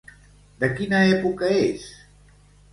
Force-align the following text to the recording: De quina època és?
De 0.63 0.69
quina 0.79 1.03
època 1.19 1.53
és? 1.61 1.87